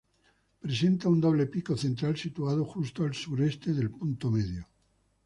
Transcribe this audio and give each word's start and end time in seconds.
Presenta 0.67 1.09
un 1.09 1.19
doble 1.21 1.45
pico 1.45 1.77
central 1.77 2.17
situado 2.17 2.65
justo 2.65 3.03
al 3.03 3.13
suroeste 3.13 3.71
del 3.71 3.91
punto 3.91 4.31
medio. 4.31 4.67